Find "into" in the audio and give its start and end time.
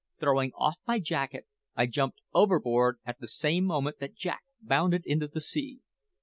5.05-5.27